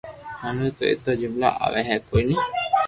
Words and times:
مني 0.43 0.69
تو 0.77 0.83
ايتا 0.89 1.11
جملا 1.21 1.49
آوي 1.65 1.81
ھي 1.87 1.95
ڪوئي 2.07 2.23
ني 2.27 2.35